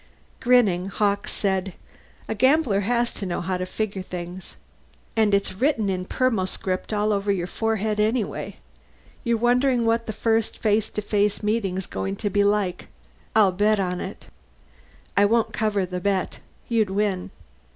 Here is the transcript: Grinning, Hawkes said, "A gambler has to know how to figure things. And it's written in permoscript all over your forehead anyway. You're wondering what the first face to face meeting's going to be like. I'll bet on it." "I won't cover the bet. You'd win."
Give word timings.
Grinning, 0.39 0.87
Hawkes 0.87 1.31
said, 1.31 1.73
"A 2.27 2.33
gambler 2.33 2.79
has 2.79 3.13
to 3.13 3.23
know 3.27 3.39
how 3.39 3.57
to 3.57 3.67
figure 3.67 4.01
things. 4.01 4.57
And 5.15 5.31
it's 5.31 5.53
written 5.53 5.89
in 5.89 6.05
permoscript 6.05 6.91
all 6.91 7.13
over 7.13 7.31
your 7.31 7.45
forehead 7.45 7.99
anyway. 7.99 8.55
You're 9.23 9.37
wondering 9.37 9.85
what 9.85 10.07
the 10.07 10.11
first 10.13 10.57
face 10.57 10.89
to 10.89 11.03
face 11.03 11.43
meeting's 11.43 11.85
going 11.85 12.15
to 12.15 12.31
be 12.31 12.43
like. 12.43 12.87
I'll 13.35 13.51
bet 13.51 13.79
on 13.79 13.99
it." 14.01 14.25
"I 15.15 15.25
won't 15.25 15.53
cover 15.53 15.85
the 15.85 15.99
bet. 15.99 16.39
You'd 16.67 16.89
win." 16.89 17.29